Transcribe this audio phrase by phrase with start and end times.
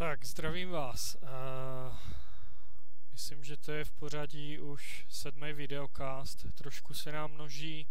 [0.00, 1.16] Tak, zdravím vás.
[1.22, 1.96] Uh,
[3.12, 6.46] myslím, že to je v pořadí už sedmý videocast.
[6.54, 7.86] Trošku se nám množí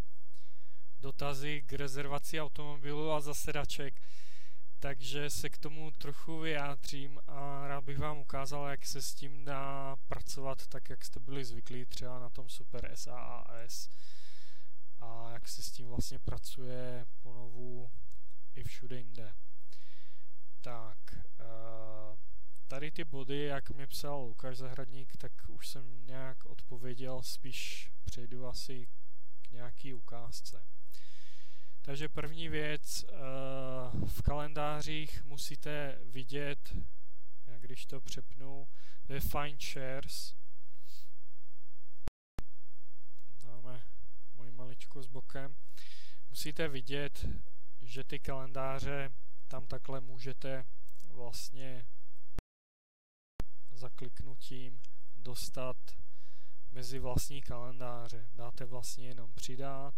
[1.00, 4.02] dotazy k rezervaci automobilu a zasedaček,
[4.80, 9.46] takže se k tomu trochu vyjádřím a rád bych vám ukázal, jak se s tím
[9.46, 13.90] dá pracovat tak, jak jste byli zvyklí třeba na tom Super SAAS
[15.00, 17.92] a jak se s tím vlastně pracuje ponovu
[18.56, 19.34] i všude jinde.
[20.62, 20.98] Tak,
[21.40, 22.18] uh,
[22.68, 28.48] tady ty body, jak mi psal Lukáš Zahradník, tak už jsem nějak odpověděl, spíš přejdu
[28.48, 28.88] asi
[29.42, 30.66] k nějaký ukázce.
[31.82, 36.76] Takže první věc, uh, v kalendářích musíte vidět,
[37.48, 38.68] jak když to přepnu,
[39.06, 40.36] ve Find Shares,
[43.44, 43.84] dáme
[44.36, 45.56] moji maličku s bokem,
[46.30, 47.26] musíte vidět,
[47.82, 49.12] že ty kalendáře
[49.50, 50.66] tam takhle můžete
[51.08, 51.86] vlastně
[53.72, 54.82] zakliknutím
[55.18, 55.78] dostat
[56.72, 58.30] mezi vlastní kalendáře.
[58.34, 59.94] Dáte vlastně jenom přidat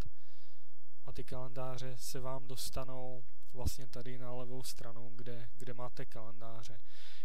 [1.06, 6.80] a ty kalendáře se vám dostanou vlastně tady na levou stranu, kde, kde máte kalendáře.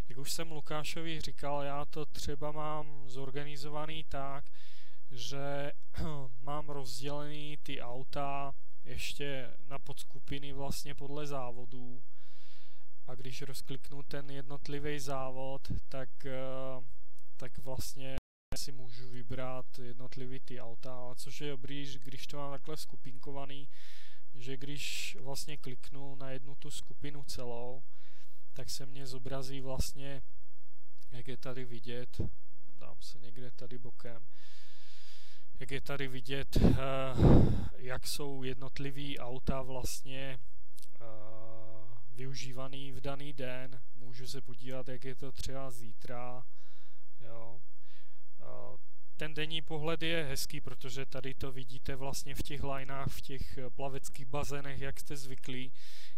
[0.09, 4.45] Jak už jsem Lukášovi říkal, já to třeba mám zorganizovaný tak,
[5.11, 5.71] že
[6.41, 12.03] mám rozdělený ty auta ještě na podskupiny vlastně podle závodů
[13.07, 16.85] a když rozkliknu ten jednotlivý závod, tak, eh,
[17.37, 18.15] tak vlastně
[18.55, 23.69] si můžu vybrat jednotlivý ty auta, což je dobrý, když to mám takhle skupinkovaný,
[24.35, 27.83] že když vlastně kliknu na jednu tu skupinu celou,
[28.53, 30.21] tak se mě zobrazí vlastně,
[31.11, 32.21] jak je tady vidět,
[32.79, 34.27] dám se někde tady bokem,
[35.59, 36.77] jak je tady vidět, eh,
[37.77, 40.39] jak jsou jednotlivý auta vlastně
[42.17, 46.43] využívaný v daný den, můžu se podívat, jak je to třeba zítra,
[47.19, 47.61] jo.
[49.17, 53.59] Ten denní pohled je hezký, protože tady to vidíte vlastně v těch lineách, v těch
[53.75, 55.71] plaveckých bazénech, jak jste zvyklí.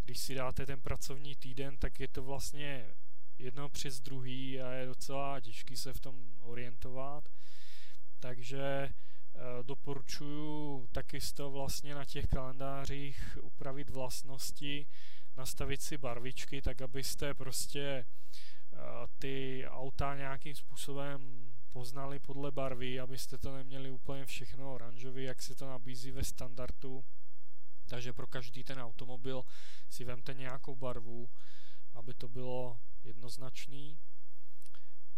[0.04, 2.96] Když si dáte ten pracovní týden, tak je to vlastně
[3.38, 7.30] jedno přes druhý a je docela těžký se v tom orientovat.
[8.20, 8.92] Takže e,
[9.64, 14.88] doporučuji taky z toho vlastně na těch kalendářích upravit vlastnosti,
[15.40, 18.06] nastavit si barvičky, tak abyste prostě
[18.72, 18.80] uh,
[19.20, 25.56] ty auta nějakým způsobem poznali podle barvy, abyste to neměli úplně všechno oranžový, jak se
[25.56, 27.06] to nabízí ve standardu.
[27.88, 29.44] Takže pro každý ten automobil
[29.90, 31.30] si vemte nějakou barvu,
[31.94, 34.00] aby to bylo jednoznačný.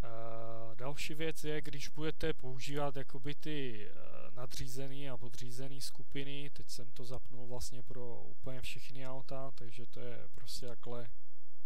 [0.04, 6.70] Uh, další věc je, když budete používat jakoby ty uh, nadřízený a podřízený skupiny, teď
[6.70, 11.10] jsem to zapnul vlastně pro úplně všechny auta, takže to je prostě takhle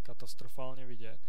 [0.04, 1.20] katastrofálně vidět.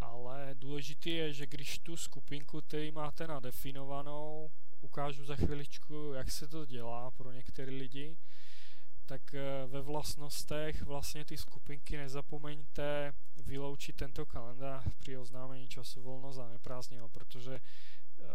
[0.00, 4.50] Ale důležité je, že když tu skupinku, který máte nadefinovanou,
[4.80, 8.16] ukážu za chviličku, jak se to dělá pro některé lidi,
[9.06, 16.32] tak eh, ve vlastnostech vlastně ty skupinky nezapomeňte vyloučit tento kalendář při oznámení času volno
[16.32, 17.60] zaneprázdněno, protože
[18.18, 18.26] uh,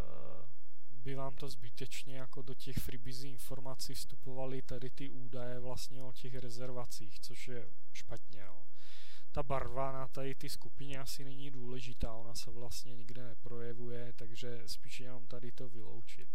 [1.08, 6.14] by vám to zbytečně jako do těch freebizí informací vstupovaly tady ty údaje vlastně o
[6.14, 8.44] těch rezervacích, což je špatně.
[8.46, 8.66] No.
[9.32, 14.64] Ta barva na tady ty skupině asi není důležitá, ona se vlastně nikde neprojevuje, takže
[14.66, 16.30] spíš jenom tady to vyloučit.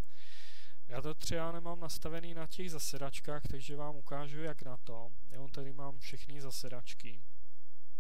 [0.89, 5.13] Já to třeba nemám nastavený na těch zasedačkách, takže vám ukážu, jak na to.
[5.31, 7.23] Já tady mám všechny zasedačky.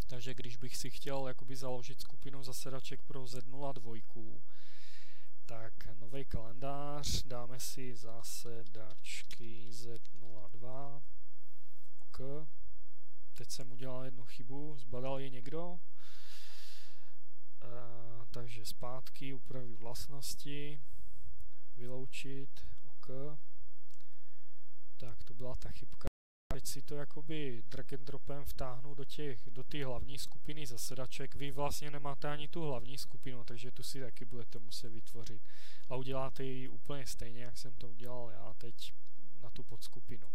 [0.06, 4.02] Takže když bych si chtěl jakoby založit skupinu zasedaček pro Z02,
[5.46, 11.00] tak nový kalendář, dáme si zasedačky Z02
[12.10, 12.46] k.
[13.34, 15.80] Teď jsem udělal jednu chybu, zbadal je někdo.
[17.62, 17.68] E,
[18.30, 20.82] takže zpátky, upravit vlastnosti,
[21.76, 23.08] vyloučit, OK.
[24.96, 26.11] Tak to byla ta chybka.
[26.62, 31.34] Teď si to jakoby drag and dropem vtáhnu do těch, do té hlavní skupiny zasedaček.
[31.34, 35.42] Vy vlastně nemáte ani tu hlavní skupinu, takže tu si taky budete muset vytvořit.
[35.88, 38.94] A uděláte ji úplně stejně, jak jsem to udělal já teď
[39.42, 40.28] na tu podskupinu.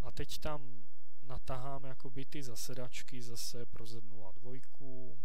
[0.00, 0.84] A teď tam
[1.22, 5.18] natahám jakoby ty zasedačky zase pro Z02.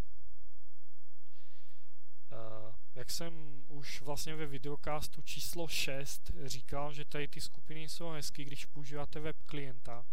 [2.32, 8.10] Uh, jak jsem už vlastně ve videocastu číslo 6 říkal, že tady ty skupiny jsou
[8.10, 10.06] hezky, když používáte web klienta.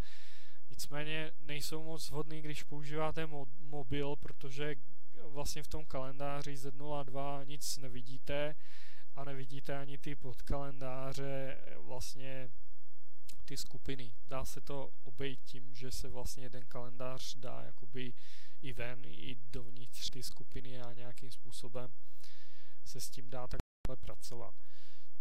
[0.71, 4.75] Nicméně nejsou moc vhodný, když používáte mo- mobil, protože
[5.25, 8.55] vlastně v tom kalendáři Z02 nic nevidíte
[9.17, 12.51] a nevidíte ani ty podkalendáře, vlastně
[13.45, 14.15] ty skupiny.
[14.29, 18.15] Dá se to obejít tím, že se vlastně jeden kalendář dá jakoby
[18.63, 21.93] i ven, i dovnitř ty skupiny a nějakým způsobem
[22.85, 24.55] se s tím dá takhle pracovat.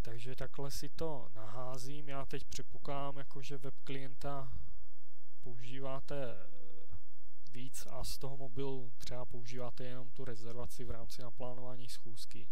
[0.01, 2.09] Takže takhle si to naházím.
[2.09, 4.51] Já teď předpokládám, jako že web klienta
[5.41, 6.97] používáte eh,
[7.51, 12.47] víc a z toho mobilu třeba používáte jenom tu rezervaci v rámci naplánování schůzky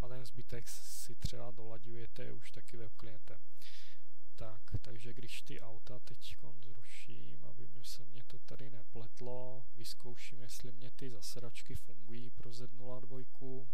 [0.00, 3.40] a ten zbytek si třeba dolaďujete už taky web klientem.
[4.36, 10.40] Tak, takže když ty auta teď zruším, aby mě se mě to tady nepletlo, vyzkouším,
[10.42, 13.66] jestli mě ty zasedačky fungují pro Z02.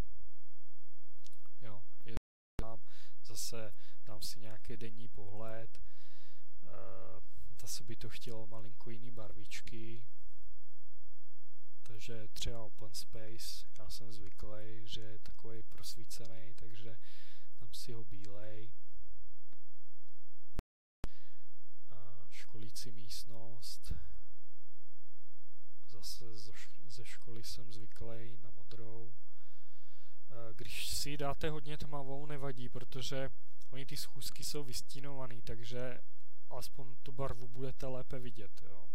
[1.61, 2.15] Jo, je
[2.61, 2.81] tam,
[3.25, 3.73] zase
[4.05, 6.69] dám si nějaký denní pohled, e,
[7.61, 10.05] zase by to chtělo malinko jiný barvičky,
[11.83, 16.97] takže třeba open space, já jsem zvyklý, že je takový prosvícený, takže
[17.59, 18.71] tam si ho bílej.
[21.91, 23.93] A školící místnost,
[25.87, 26.25] zase
[26.85, 29.13] ze školy jsem zvyklý na modrou.
[30.55, 33.29] Když si dáte hodně tmavou, nevadí, protože
[33.69, 36.01] oni ty schůzky jsou vystínovaný, takže
[36.49, 38.61] aspoň tu barvu budete lépe vidět.
[38.61, 38.89] Jo.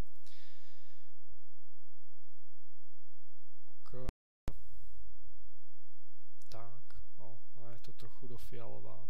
[7.89, 9.09] to trochu dofialová.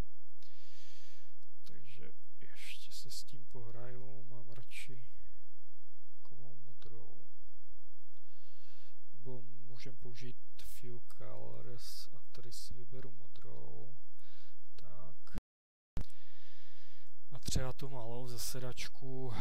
[1.64, 5.04] Takže ještě se s tím pohraju, mám radši
[6.10, 7.26] takovou modrou.
[9.12, 13.96] Nebo můžem použít Few Colors a tady si vyberu modrou.
[14.76, 15.36] Tak.
[17.32, 19.34] A třeba tu malou zasedačku uh,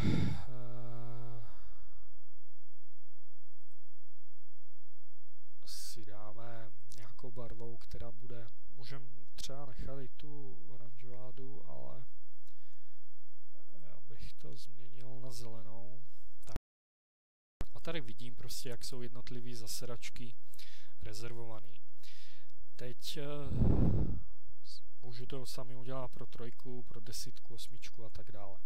[5.66, 12.06] si dáme nějakou barvou, která bude, můžeme třeba nechali tu oranžovádu, ale
[13.80, 16.04] já bych to změnil na zelenou.
[17.88, 20.36] Tady vidím prostě, jak jsou jednotlivé zasedačky
[21.02, 21.74] rezervované.
[22.76, 24.16] Teď uh,
[25.02, 28.60] můžu to sami udělat pro trojku, pro desítku, osmičku a tak dále.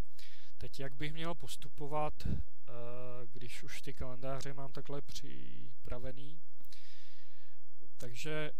[0.57, 2.33] Teď jak bych měl postupovat, uh,
[3.31, 6.41] když už ty kalendáře mám takhle připravený,
[7.97, 8.51] takže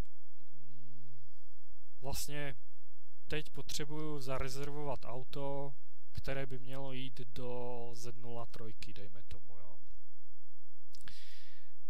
[2.01, 2.55] vlastně
[3.27, 5.73] teď potřebuju zarezervovat auto,
[6.11, 9.60] které by mělo jít do Z03, dejme tomu.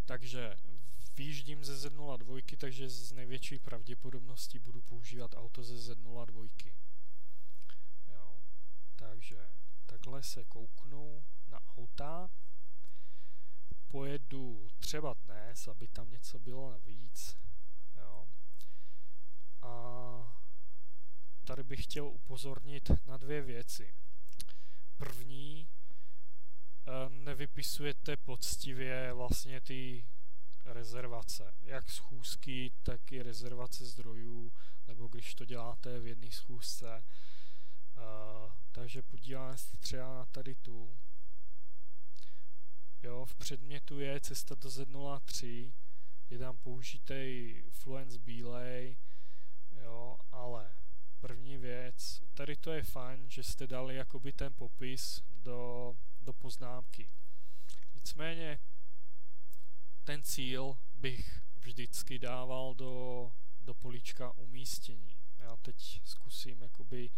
[0.05, 0.55] Takže
[1.15, 6.49] vyjíždím ze Z02, takže z největší pravděpodobností budu používat auto ze Z02.
[8.07, 8.41] Jo.
[8.95, 9.49] Takže
[9.85, 12.29] takhle se kouknu na auta,
[13.87, 17.41] pojedu třeba dnes, aby tam něco bylo navíc,
[19.61, 20.41] a
[21.43, 23.93] tady bych chtěl upozornit na dvě věci.
[24.97, 25.67] První,
[27.41, 30.05] nevypisujete poctivě vlastně ty
[30.65, 34.51] rezervace, jak schůzky, tak i rezervace zdrojů,
[34.87, 37.03] nebo když to děláte v jedné schůzce.
[37.97, 40.97] Uh, takže podíváme se třeba na tady tu.
[43.03, 45.73] Jo, v předmětu je cesta do Z03,
[46.29, 48.97] je tam použitý Fluence bílej,
[49.83, 50.75] Jo, ale
[51.19, 57.09] první věc, tady to je fajn, že jste dali jakoby ten popis do, do poznámky.
[58.01, 58.59] Nicméně
[60.03, 63.31] ten cíl bych vždycky dával do,
[63.61, 65.17] do políčka umístění.
[65.37, 67.09] Já teď zkusím jakoby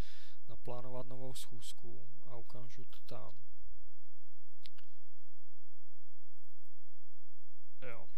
[0.47, 3.33] naplánovat novou schůzku a ukážu to tam.
[7.81, 8.09] Jo.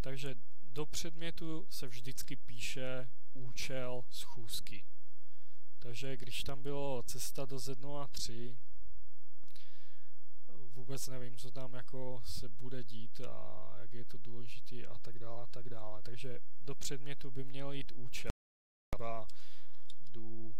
[0.00, 4.84] Takže do předmětu se vždycky píše účel schůzky.
[5.78, 8.56] Takže když tam bylo cesta do Z03,
[10.76, 15.18] vůbec nevím, co tam jako se bude dít a jak je to důležitý a tak
[15.18, 16.02] dále a tak dále.
[16.02, 18.30] Takže do předmětu by měl jít účel.
[19.06, 19.26] A
[20.12, 20.54] jdu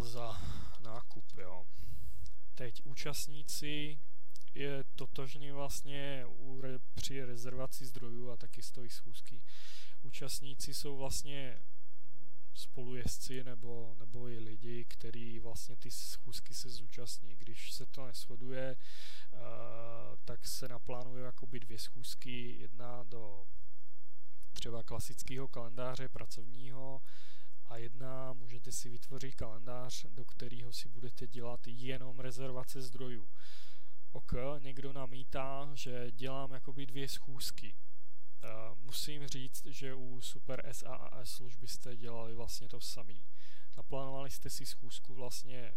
[0.00, 0.40] za
[0.80, 1.66] nákup, jo.
[2.54, 4.00] Teď účastníci
[4.54, 9.42] je totožný vlastně u re, při rezervaci zdrojů a taky stojí schůzky
[10.02, 11.62] účastníci jsou vlastně
[12.54, 17.36] spolujezdci nebo, nebo i lidi, kteří vlastně ty schůzky se zúčastní.
[17.36, 18.76] Když se to neschoduje,
[19.32, 19.40] uh,
[20.24, 23.46] tak se naplánuje jakoby dvě schůzky, jedna do
[24.52, 27.02] třeba klasického kalendáře pracovního
[27.66, 33.28] a jedna můžete si vytvořit kalendář, do kterého si budete dělat jenom rezervace zdrojů.
[34.12, 37.74] Ok, někdo namítá, že dělám jakoby dvě schůzky
[38.74, 43.24] musím říct, že u Super SaaS služby jste dělali vlastně to samý.
[43.76, 45.72] Naplánovali jste si schůzku vlastně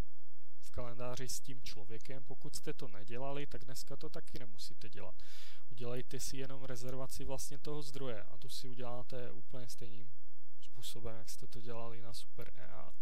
[0.60, 2.24] v kalendáři s tím člověkem.
[2.24, 5.16] Pokud jste to nedělali, tak dneska to taky nemusíte dělat.
[5.72, 10.12] udělejte si jenom rezervaci vlastně toho zdroje a tu si uděláte úplně stejným
[10.62, 12.52] způsobem, jak jste to dělali na Super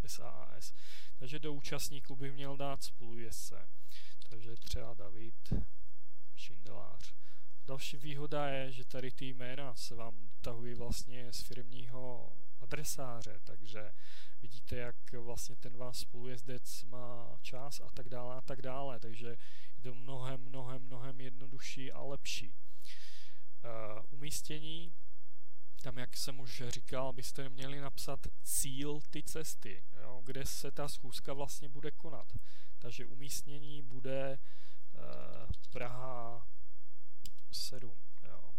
[0.07, 0.73] SAAS.
[1.19, 3.69] Takže do účastníků bych měl dát spolujezdce.
[4.29, 5.53] Takže třeba David,
[6.35, 7.13] Šindelář.
[7.65, 13.91] Další výhoda je, že tady ty jména se vám tahují vlastně z firmního adresáře, takže
[14.41, 19.27] vidíte, jak vlastně ten váš spolujezdec má čas a tak dále a tak dále, takže
[19.77, 22.55] je to mnohem, mnohem, mnohem jednodušší a lepší.
[23.63, 24.93] Uh, umístění,
[25.81, 30.87] tam jak jsem už říkal, byste měli napsat cíl ty cesty, jo, kde se ta
[30.87, 32.33] schůzka vlastně bude konat.
[32.79, 34.39] Takže umístění bude
[34.93, 35.01] uh,
[35.71, 36.47] Praha
[37.53, 37.97] 7.
[38.23, 38.53] Jo.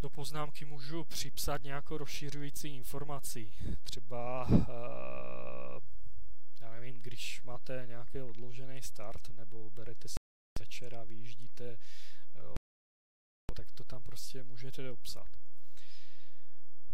[0.00, 3.52] Do poznámky můžu připsat nějakou rozšiřující informaci.
[3.84, 4.58] Třeba, uh,
[6.60, 10.14] já nevím, když máte nějaký odložený start nebo berete si
[10.60, 11.78] večer a vyjíždíte,
[12.36, 12.54] uh,
[13.56, 15.28] tak to tam prostě můžete dopsat.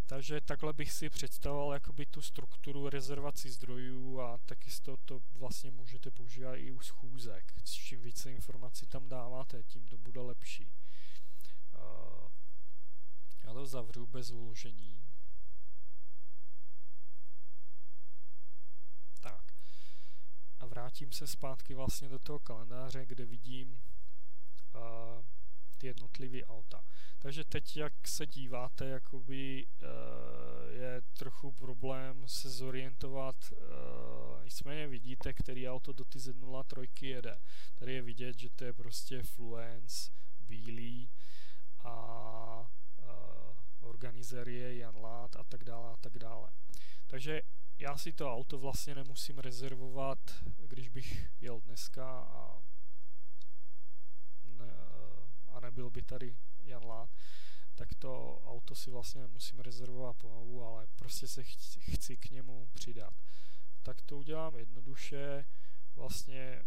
[0.06, 5.70] Takže takhle bych si představoval jakoby tu strukturu rezervací zdrojů a taky to, to vlastně
[5.70, 7.52] můžete používat i u schůzek.
[7.64, 10.72] Čím více informací tam dáváte, tím to bude lepší.
[11.74, 12.28] Uh,
[13.44, 15.04] já to zavřu bez uložení.
[19.20, 19.54] Tak.
[20.58, 23.82] A vrátím se zpátky vlastně do toho kalendáře, kde vidím
[24.74, 25.24] uh,
[25.76, 26.84] ty jednotlivé auta.
[27.18, 29.88] Takže teď, jak se díváte, jakoby uh,
[30.74, 37.36] je trochu problém se zorientovat, uh, nicméně vidíte, který auto do ty Z03 jede.
[37.74, 41.10] Tady je vidět, že to je prostě Fluence, bílý
[41.84, 42.70] a
[43.86, 46.50] organizer je Jan Lát a tak dále a tak dále.
[47.06, 47.42] Takže
[47.78, 50.18] já si to auto vlastně nemusím rezervovat,
[50.66, 52.62] když bych jel dneska a,
[54.44, 54.74] ne,
[55.76, 57.10] a nebyl by tady Jan Lát,
[57.74, 62.68] tak to auto si vlastně nemusím rezervovat ponovu, ale prostě se chci, chci k němu
[62.72, 63.14] přidat.
[63.82, 65.44] Tak to udělám jednoduše,
[65.94, 66.62] vlastně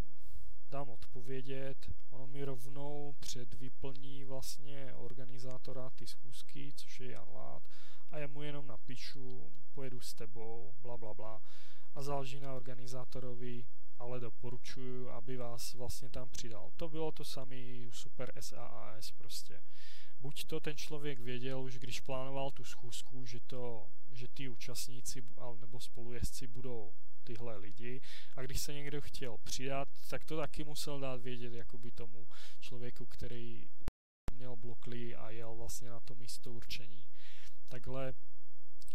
[0.69, 7.63] dám odpovědět, ono mi rovnou předvyplní vlastně organizátora ty schůzky, což je Jan Lát,
[8.11, 11.41] a já mu jenom napíšu, pojedu s tebou, bla bla bla.
[11.95, 13.65] A záleží na organizátorovi,
[13.99, 16.71] ale doporučuji, aby vás vlastně tam přidal.
[16.75, 17.55] To bylo to samé
[17.91, 19.61] Super SAAS prostě.
[20.21, 25.23] Buď to ten člověk věděl už, když plánoval tu schůzku, že, to, že ty účastníci
[25.59, 28.01] nebo spolujezdci budou tyhle lidi
[28.35, 32.27] a když se někdo chtěl přidat, tak to taky musel dát vědět jakoby tomu
[32.59, 33.69] člověku, který
[34.33, 37.07] měl blokly a jel vlastně na to místo určení.
[37.67, 38.13] Takhle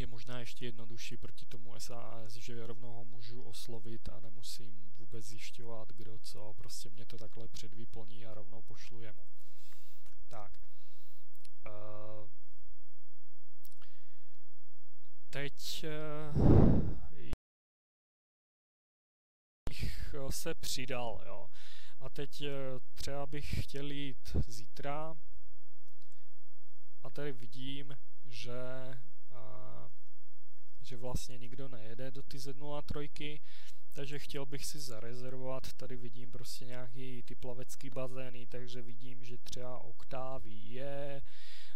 [0.00, 5.26] je možná ještě jednodušší proti tomu SAS, že rovnou ho můžu oslovit a nemusím vůbec
[5.26, 9.26] zjišťovat, kdo co, prostě mě to takhle předvyplní a rovnou pošlu jemu.
[10.28, 10.60] Tak.
[11.66, 12.30] Uh,
[15.30, 15.84] teď
[16.36, 16.94] uh,
[20.14, 21.20] Eh, se přidal.
[21.26, 21.50] Jo.
[22.00, 22.50] A teď eh,
[22.94, 25.16] třeba bych chtěl jít zítra
[27.02, 28.52] a tady vidím, že,
[30.81, 33.41] že vlastně nikdo nejede do ty Z03,
[33.93, 39.38] takže chtěl bych si zarezervovat, tady vidím prostě nějaký ty plavecký bazény, takže vidím, že
[39.38, 41.23] třeba Octavie je,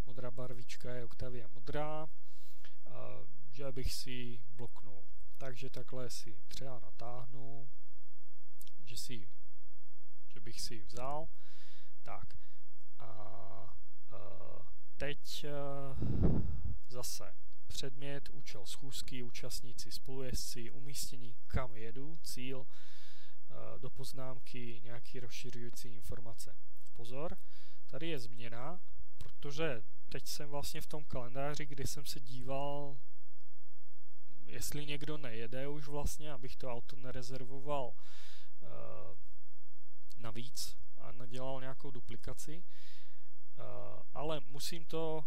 [0.07, 2.09] modrá barvička je Octavia modrá, a,
[3.50, 5.05] že bych si bloknul.
[5.38, 7.69] Takže takhle si třeba natáhnu,
[8.85, 9.29] že, si,
[10.29, 11.29] že bych si ji vzal.
[12.03, 12.38] Tak
[12.99, 13.77] a
[14.12, 17.35] uh, teď uh, zase
[17.66, 26.57] předmět, účel schůzky, účastníci, spolujezdci, umístění, kam jedu, cíl, uh, do poznámky nějaký rozšiřující informace.
[26.92, 27.37] Pozor,
[27.87, 28.80] tady je změna,
[29.18, 32.99] protože teď jsem vlastně v tom kalendáři, kdy jsem se díval,
[34.47, 37.95] jestli někdo nejede už vlastně, abych to auto nerezervoval
[38.62, 39.16] Eh,
[40.16, 42.64] navíc a nedělal nějakou duplikaci,
[43.59, 43.62] eh,
[44.14, 45.25] ale musím to,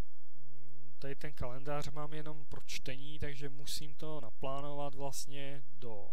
[1.01, 6.09] tady ten kalendář mám jenom pro čtení, takže musím to naplánovat vlastně do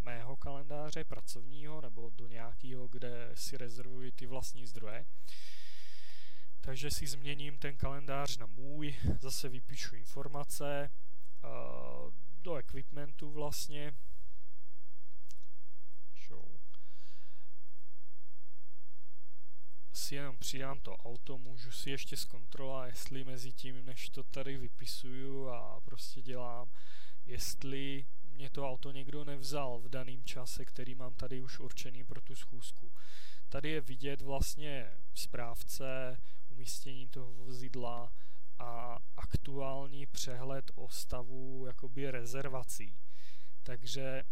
[0.00, 5.06] mého kalendáře pracovního nebo do nějakého, kde si rezervuji ty vlastní zdroje.
[6.60, 11.48] Takže si změním ten kalendář na můj, zase vypíšu informace, eh,
[12.42, 13.92] do equipmentu vlastně,
[19.96, 24.56] si jenom přidám to auto, můžu si ještě zkontrolovat, jestli mezi tím, než to tady
[24.56, 26.70] vypisuju a prostě dělám,
[27.26, 32.20] jestli mě to auto někdo nevzal v daném čase, který mám tady už určený pro
[32.20, 32.92] tu schůzku.
[33.48, 36.16] Tady je vidět vlastně správce,
[36.48, 38.12] umístění toho vozidla
[38.58, 42.96] a aktuální přehled o stavu jakoby rezervací.
[43.62, 44.22] Takže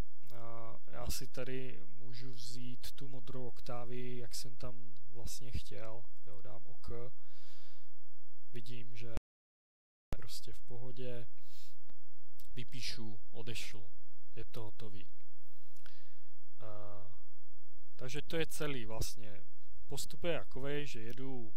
[1.05, 6.63] já si tady můžu vzít tu modrou oktávy, jak jsem tam vlastně chtěl, jo, dám
[6.67, 6.91] OK,
[8.53, 9.15] vidím, že
[10.17, 11.27] prostě v pohodě,
[12.55, 13.91] vypíšu, odešlu,
[14.37, 15.07] je to hotový.
[16.63, 17.13] Uh,
[17.97, 19.45] takže to je celý vlastně.
[19.87, 21.55] Postup je takový, že jedu,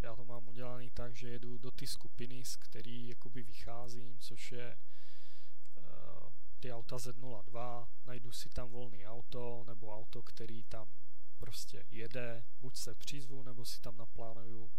[0.00, 4.52] já to mám udělaný tak, že jedu do ty skupiny, z který jakoby vycházím, což
[4.52, 4.76] je
[6.56, 10.88] ty auta Z02, najdu si tam volný auto, nebo auto, který tam
[11.38, 14.70] prostě jede, buď se přizvu, nebo si tam naplánuju uh,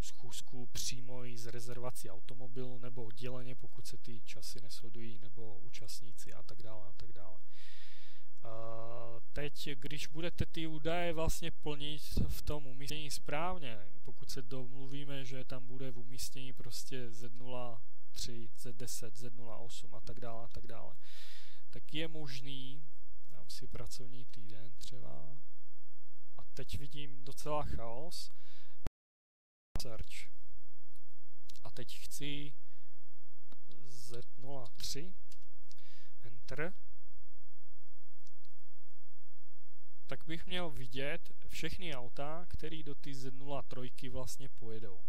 [0.00, 6.32] schůzku přímo i z rezervací automobilu, nebo odděleně, pokud se ty časy neshodují, nebo účastníci
[6.32, 7.38] a tak dále a tak dále.
[8.44, 8.50] Uh,
[9.32, 15.44] teď, když budete ty údaje vlastně plnit v tom umístění správně, pokud se domluvíme, že
[15.44, 17.12] tam bude v umístění prostě
[18.14, 20.96] Z03, Z10, Z08 a tak dále a tak dále,
[21.70, 22.88] tak je možný,
[23.30, 25.38] dám si pracovní týden třeba,
[26.38, 28.32] a teď vidím docela chaos,
[29.82, 30.28] search.
[31.64, 32.54] A teď chci
[33.88, 35.14] Z03,
[36.22, 36.74] enter,
[40.06, 45.04] tak bych měl vidět všechny auta, které do ty Z03 vlastně pojedou.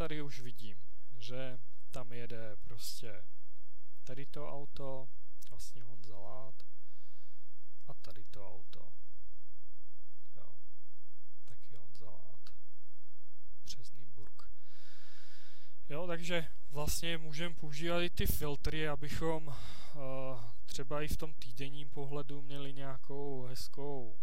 [0.00, 0.78] Tady už vidím,
[1.18, 1.58] že
[1.90, 3.24] tam jede prostě
[4.04, 5.08] tady to auto,
[5.50, 6.54] vlastně Honza Lát
[7.88, 8.92] a tady to auto.
[10.36, 10.56] Jo,
[11.44, 12.40] taky Honza Lát
[13.64, 14.42] přes Nymburk.
[15.88, 19.54] Jo, takže vlastně můžeme používat i ty filtry, abychom uh,
[20.66, 24.18] třeba i v tom týdenním pohledu měli nějakou hezkou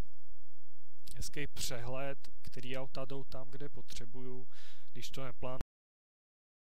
[1.16, 4.48] hezký přehled, který auta jdou tam, kde potřebuju,
[4.92, 5.67] když to neplánuji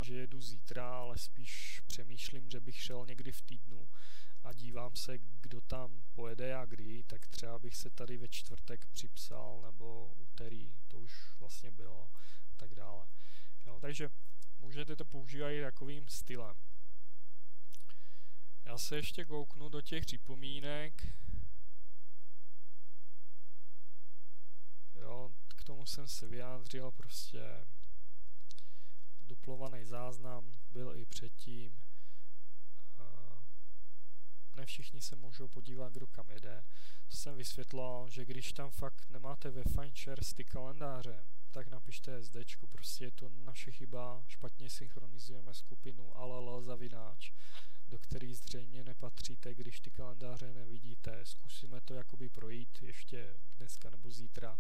[0.06, 3.90] že jedu zítra, ale spíš přemýšlím, že bych šel někdy v týdnu
[4.44, 8.86] a dívám se, kdo tam pojede a kdy, tak třeba bych se tady ve čtvrtek
[8.86, 12.10] připsal, nebo úterý, to už vlastně bylo,
[12.50, 13.08] a tak dále.
[13.66, 14.10] Jo, takže
[14.60, 16.56] můžete to používat i takovým stylem.
[18.66, 21.08] Já se ještě kouknu do těch připomínek.
[24.96, 27.66] Jo, k tomu jsem se vyjádřil prostě
[29.26, 31.82] duplovaný záznam byl i předtím.
[34.56, 36.64] Ne všichni se můžou podívat, kdo kam jede.
[37.08, 42.36] To jsem vysvětlil, že když tam fakt nemáte ve Findshare ty kalendáře, tak napište SD,
[42.72, 47.34] prostě je to naše chyba, špatně synchronizujeme skupinu ALL zavináč,
[47.88, 51.26] do který zřejmě nepatříte, když ty kalendáře nevidíte.
[51.26, 54.60] Zkusíme to jakoby projít ještě dneska nebo zítra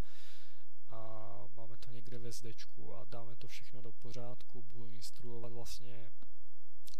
[0.95, 6.11] a máme to někde ve zdečku a dáme to všechno do pořádku, budu instruovat vlastně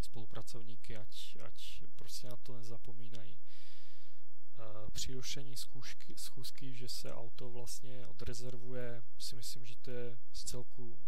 [0.02, 3.34] spolupracovníky, ať, ať prostě na to nezapomínají.
[3.34, 10.18] E, při rušení schůzky, schůzky, že se auto vlastně odrezervuje, si myslím, že to je
[10.34, 11.00] z celku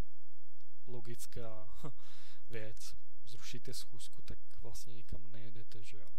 [0.88, 1.70] logická
[2.50, 2.96] věc.
[3.26, 6.12] Zrušíte schůzku, tak vlastně nikam nejedete, že jo.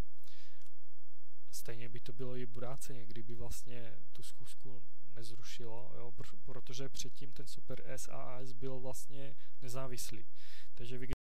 [1.51, 4.85] Stejně by to bylo i bráceně, kdyby vlastně tu schůzku
[5.19, 10.27] nezrušilo, jo, pr- protože předtím ten Super SAS byl vlastně nezávislý.
[10.75, 11.15] Takže vy, když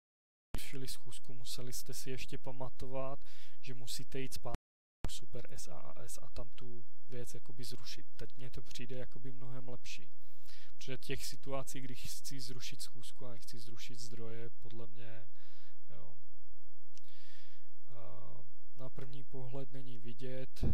[0.56, 3.18] zrušili schůzku, museli jste si ještě pamatovat,
[3.60, 4.54] že musíte jít zpátky
[5.10, 8.06] Super SAS a tam tu věc jakoby zrušit.
[8.16, 10.10] Teď mně to přijde jakoby mnohem lepší.
[10.76, 15.26] Protože těch situací, když chci zrušit schůzku a nechci zrušit zdroje, podle mě
[15.90, 16.16] jo,
[18.76, 20.64] na první pohled není vidět,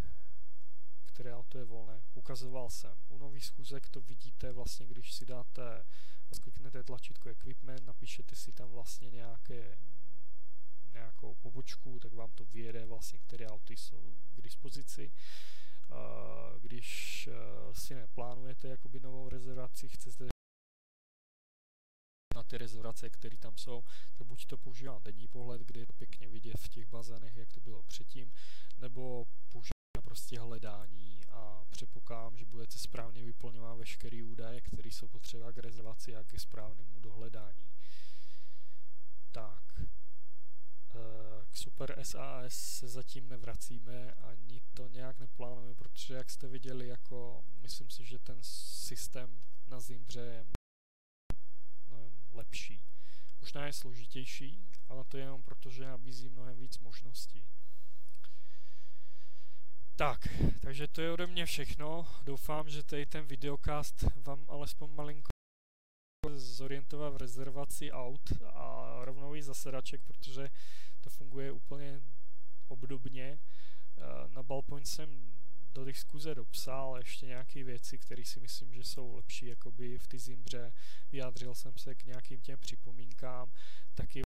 [1.21, 2.03] které auto je volné.
[2.15, 2.97] Ukazoval jsem.
[3.09, 5.85] U nových schůzek to vidíte vlastně, když si dáte,
[6.33, 9.79] skliknete tlačítko Equipment, napíšete si tam vlastně nějaké,
[10.93, 15.13] nějakou pobočku, tak vám to vyjede vlastně, které auty jsou k dispozici.
[16.59, 17.35] Když e,
[17.75, 20.29] si neplánujete jakoby novou rezervaci, chcete
[22.35, 23.85] na ty rezervace, které tam jsou,
[24.19, 27.53] tak buď to používám denní pohled, kde je to pěkně vidět v těch bazénech, jak
[27.53, 28.33] to bylo předtím,
[28.79, 29.80] nebo používám
[30.11, 36.17] prostě hledání a předpokládám, že budete správně vyplňovat veškeré údaje, které jsou potřeba k rezervaci
[36.17, 37.69] a ke správnému dohledání.
[39.33, 46.49] Tak, eh, k Super SAS se zatím nevracíme, ani to nějak neplánujeme, protože jak jste
[46.49, 50.47] viděli, jako myslím si, že ten systém na Zimbře je
[51.89, 52.87] mnohem lepší.
[53.41, 57.49] Možná je složitější, ale to je jenom proto, že nabízí mnohem víc možností.
[60.01, 60.29] Tak,
[60.61, 62.07] takže to je ode mě všechno.
[62.25, 65.31] Doufám, že tady ten videokast vám alespoň malinko
[66.35, 70.49] zorientovat v rezervaci aut a rovnou i zasedaček, protože
[71.01, 72.01] to funguje úplně
[72.69, 73.39] obdobně.
[73.99, 75.33] Eh, na Ballpoint jsem
[75.73, 80.19] do diskuze dopsal ještě nějaké věci, které si myslím, že jsou lepší jakoby v ty
[80.19, 80.73] zimbře.
[81.13, 83.53] Vyjádřil jsem se k nějakým těm připomínkám.
[83.95, 84.23] Taky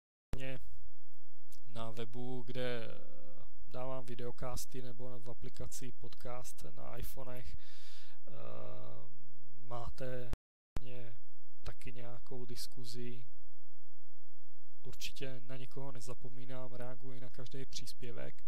[1.68, 2.88] na webu, kde
[3.72, 7.56] dávám videokásty nebo v aplikaci podcast na iPhonech
[8.26, 8.34] uh,
[9.66, 10.30] máte
[11.64, 13.24] taky nějakou diskuzi.
[14.82, 18.44] Určitě na nikoho nezapomínám, reaguji na každý příspěvek.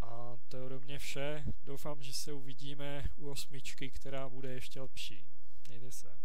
[0.00, 1.44] A to je ode mě vše.
[1.64, 5.26] Doufám, že se uvidíme u osmičky, která bude ještě lepší.
[5.68, 6.18] Mějte se.